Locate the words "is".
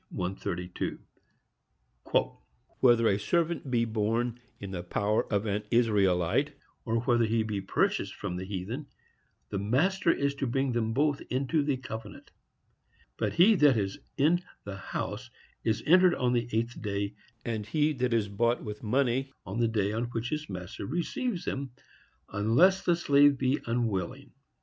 10.11-10.33, 13.77-13.99, 15.63-15.83, 18.11-18.27